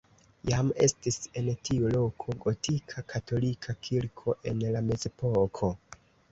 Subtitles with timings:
[0.49, 5.75] Jam estis en tiu loko gotika katolika kirko en la mezepoko.